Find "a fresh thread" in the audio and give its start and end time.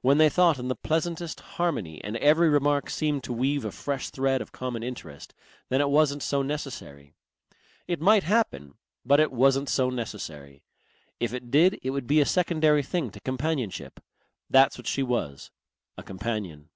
3.64-4.40